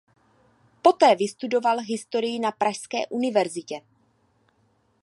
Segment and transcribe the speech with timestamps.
[0.81, 3.81] Poté vystudoval historii na pražské univerzitě.